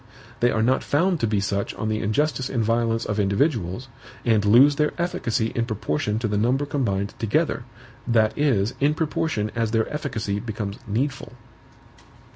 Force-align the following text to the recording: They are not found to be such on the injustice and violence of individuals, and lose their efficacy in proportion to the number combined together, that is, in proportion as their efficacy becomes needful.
They 0.39 0.49
are 0.49 0.63
not 0.63 0.83
found 0.83 1.19
to 1.19 1.27
be 1.27 1.39
such 1.39 1.75
on 1.75 1.87
the 1.87 1.99
injustice 2.01 2.49
and 2.49 2.63
violence 2.63 3.05
of 3.05 3.19
individuals, 3.19 3.87
and 4.25 4.43
lose 4.43 4.77
their 4.77 4.99
efficacy 4.99 5.51
in 5.53 5.67
proportion 5.67 6.17
to 6.17 6.27
the 6.27 6.39
number 6.39 6.65
combined 6.65 7.13
together, 7.19 7.65
that 8.07 8.35
is, 8.35 8.73
in 8.79 8.95
proportion 8.95 9.51
as 9.55 9.69
their 9.69 9.87
efficacy 9.93 10.39
becomes 10.39 10.79
needful. 10.87 11.33